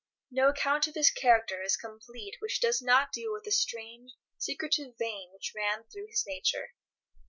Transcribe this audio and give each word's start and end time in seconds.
No 0.31 0.47
account 0.49 0.87
of 0.87 0.95
his 0.95 1.11
character 1.11 1.61
is 1.61 1.77
complete 1.77 2.35
which 2.39 2.59
does 2.59 2.81
not 2.81 3.11
deal 3.11 3.31
with 3.31 3.43
the 3.43 3.51
strange, 3.51 4.13
secretive 4.35 4.97
vein 4.97 5.29
which 5.31 5.53
ran 5.55 5.83
through 5.93 6.07
his 6.07 6.23
nature. 6.25 6.71